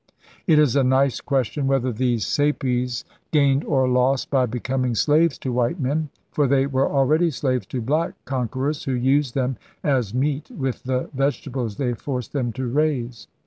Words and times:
It 0.47 0.57
is 0.57 0.75
a 0.75 0.83
nice 0.83 1.21
question 1.21 1.67
whether 1.67 1.91
these 1.91 2.25
Sapies 2.25 3.03
gained 3.31 3.63
or 3.63 3.87
lost 3.87 4.31
by 4.31 4.47
becoming 4.47 4.95
slaves 4.95 5.37
to 5.37 5.51
white 5.53 5.79
men; 5.79 6.09
for 6.31 6.47
they 6.47 6.65
were 6.65 6.89
already 6.91 7.29
slaves 7.29 7.67
to 7.67 7.81
black 7.81 8.15
conquerors 8.25 8.85
who 8.85 8.93
used 8.93 9.35
them 9.35 9.57
as 9.83 10.11
meat 10.11 10.49
with 10.49 10.81
the 10.85 11.11
vege 11.15 11.43
tables 11.43 11.75
they 11.77 11.93
forced 11.93 12.33
them 12.33 12.51
to 12.53 12.65
raise. 12.65 13.27